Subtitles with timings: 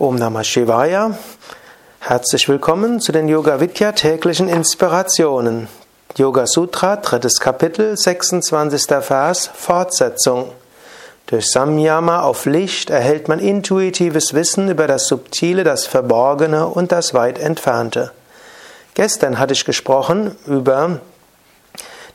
[0.00, 1.16] Om Namah Shivaya.
[2.00, 5.68] Herzlich willkommen zu den Yoga Vidya täglichen Inspirationen.
[6.16, 8.86] Yoga Sutra, drittes Kapitel, 26.
[9.02, 10.50] Vers, Fortsetzung.
[11.26, 17.14] Durch Samyama auf Licht erhält man intuitives Wissen über das Subtile, das Verborgene und das
[17.14, 18.10] Weit Entfernte.
[18.94, 20.98] Gestern hatte ich gesprochen über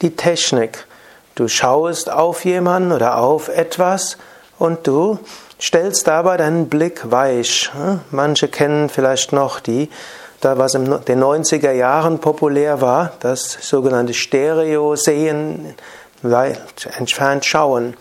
[0.00, 0.86] die Technik.
[1.34, 4.16] Du schaust auf jemanden oder auf etwas
[4.58, 5.18] und du
[5.60, 7.70] stellst dabei deinen Blick weich.
[8.10, 9.88] Manche kennen vielleicht noch die,
[10.40, 15.74] da was in den 90er Jahren populär war, das sogenannte Stereo-Sehen,
[16.22, 17.96] weit entfernt schauen.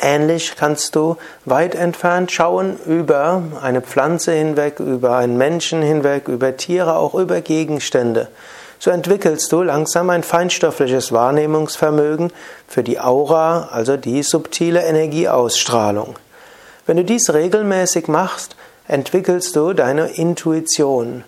[0.00, 6.56] Ähnlich kannst du weit entfernt schauen über eine Pflanze hinweg, über einen Menschen hinweg, über
[6.56, 8.28] Tiere, auch über Gegenstände.
[8.78, 12.32] So entwickelst du langsam ein feinstoffliches Wahrnehmungsvermögen
[12.66, 16.16] für die Aura, also die subtile Energieausstrahlung.
[16.90, 18.56] Wenn du dies regelmäßig machst,
[18.88, 21.22] entwickelst du deine Intuition.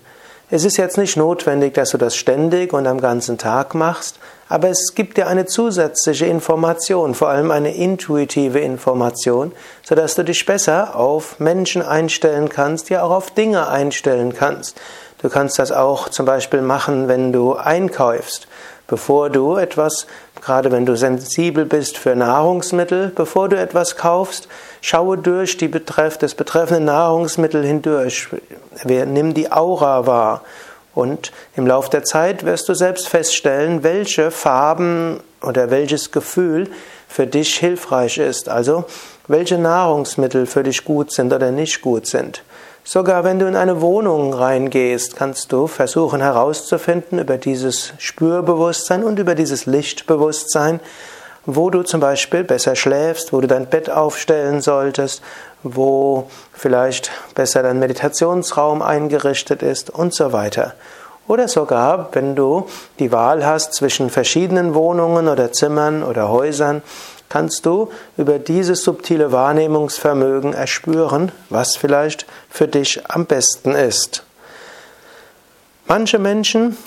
[0.49, 4.67] Es ist jetzt nicht notwendig, dass du das ständig und am ganzen Tag machst, aber
[4.67, 10.97] es gibt dir eine zusätzliche Information, vor allem eine intuitive Information, sodass du dich besser
[10.97, 14.77] auf Menschen einstellen kannst, ja auch auf Dinge einstellen kannst.
[15.21, 18.49] Du kannst das auch zum Beispiel machen, wenn du einkaufst.
[18.85, 20.07] Bevor du etwas,
[20.43, 24.47] gerade wenn du sensibel bist für Nahrungsmittel, bevor du etwas kaufst,
[24.81, 28.27] schaue durch die Betreff, das betreffende Nahrungsmittel hindurch.
[28.85, 30.43] Nimm die Aura wahr.
[30.93, 36.69] Und im Laufe der Zeit wirst du selbst feststellen, welche Farben oder welches Gefühl
[37.07, 38.49] für dich hilfreich ist.
[38.49, 38.85] Also,
[39.27, 42.43] welche Nahrungsmittel für dich gut sind oder nicht gut sind.
[42.85, 49.19] Sogar wenn du in eine Wohnung reingehst, kannst du versuchen herauszufinden über dieses Spürbewusstsein und
[49.19, 50.81] über dieses Lichtbewusstsein,
[51.45, 55.21] wo du zum Beispiel besser schläfst, wo du dein Bett aufstellen solltest,
[55.63, 60.73] wo vielleicht besser dein Meditationsraum eingerichtet ist und so weiter.
[61.27, 62.67] Oder sogar, wenn du
[62.99, 66.81] die Wahl hast zwischen verschiedenen Wohnungen oder Zimmern oder Häusern,
[67.29, 74.23] kannst du über dieses subtile Wahrnehmungsvermögen erspüren, was vielleicht für dich am besten ist.
[75.87, 76.77] Manche Menschen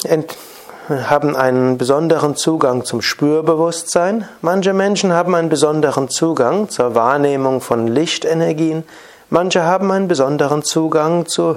[0.88, 7.88] haben einen besonderen Zugang zum Spürbewusstsein, manche Menschen haben einen besonderen Zugang zur Wahrnehmung von
[7.88, 8.84] Lichtenergien,
[9.30, 11.56] manche haben einen besonderen Zugang zu äh,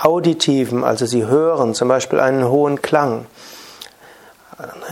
[0.00, 3.26] auditiven, also sie hören zum Beispiel einen hohen Klang.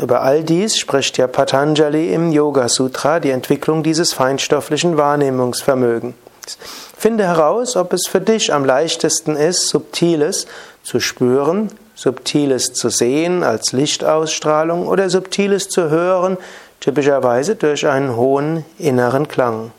[0.01, 6.15] Über all dies spricht ja Patanjali im Yoga Sutra, die Entwicklung dieses feinstofflichen Wahrnehmungsvermögens.
[6.97, 10.47] Finde heraus, ob es für dich am leichtesten ist, Subtiles
[10.83, 16.37] zu spüren, Subtiles zu sehen als Lichtausstrahlung oder Subtiles zu hören,
[16.81, 19.71] typischerweise durch einen hohen inneren Klang.